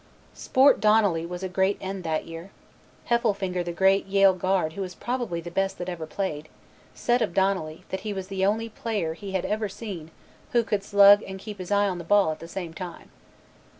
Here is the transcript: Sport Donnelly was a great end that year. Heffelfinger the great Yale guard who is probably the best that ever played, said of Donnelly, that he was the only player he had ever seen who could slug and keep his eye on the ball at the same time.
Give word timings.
Sport 0.33 0.79
Donnelly 0.81 1.27
was 1.27 1.43
a 1.43 1.47
great 1.47 1.77
end 1.79 2.03
that 2.03 2.25
year. 2.25 2.49
Heffelfinger 3.11 3.63
the 3.63 3.71
great 3.71 4.07
Yale 4.07 4.33
guard 4.33 4.73
who 4.73 4.81
is 4.83 4.95
probably 4.95 5.41
the 5.41 5.51
best 5.51 5.77
that 5.77 5.87
ever 5.89 6.07
played, 6.07 6.47
said 6.95 7.21
of 7.21 7.35
Donnelly, 7.35 7.83
that 7.89 7.99
he 7.99 8.11
was 8.11 8.27
the 8.27 8.43
only 8.43 8.67
player 8.67 9.13
he 9.13 9.33
had 9.33 9.45
ever 9.45 9.69
seen 9.69 10.09
who 10.53 10.63
could 10.63 10.83
slug 10.83 11.21
and 11.21 11.37
keep 11.39 11.59
his 11.59 11.69
eye 11.69 11.87
on 11.87 11.99
the 11.99 12.03
ball 12.03 12.31
at 12.31 12.39
the 12.39 12.47
same 12.47 12.73
time. 12.73 13.11